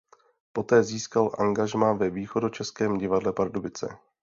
[0.53, 3.97] Poté získal angažmá ve Východočeském divadle Pardubice.